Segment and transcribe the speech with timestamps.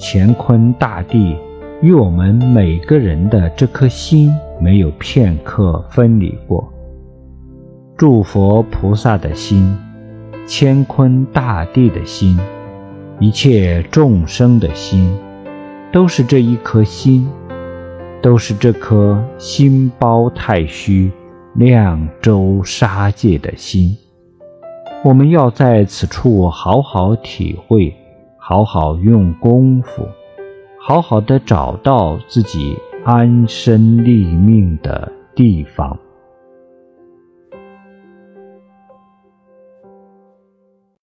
[0.00, 1.36] 乾坤大地
[1.82, 4.30] 与我们每个人的这颗心
[4.60, 6.72] 没有片刻分离过。
[7.96, 9.76] 诸佛菩萨的心，
[10.46, 12.38] 乾坤大地的心，
[13.18, 15.12] 一切众生的心，
[15.92, 17.28] 都是这一颗心，
[18.22, 21.10] 都是这颗心包太虚、
[21.56, 23.96] 量周沙界的心。
[25.04, 27.92] 我们要在此处好好体会，
[28.48, 30.08] 好好用功夫，
[30.80, 32.74] 好好的找到自己
[33.04, 35.94] 安身立命的地方。